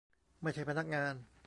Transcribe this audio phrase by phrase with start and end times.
[0.41, 1.13] ไม่ใช่พนักงาน